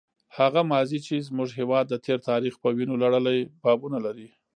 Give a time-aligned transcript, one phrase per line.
[0.37, 4.27] هغه ماضي چې زموږ هېواد د تېر تاریخ په وینو لړلي بابونه لري.